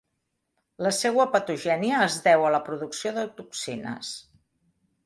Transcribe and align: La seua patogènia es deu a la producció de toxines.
La 0.85 0.93
seua 0.99 1.27
patogènia 1.35 2.01
es 2.07 2.17
deu 2.29 2.47
a 2.49 2.53
la 2.57 2.65
producció 2.71 3.17
de 3.21 3.31
toxines. 3.43 4.15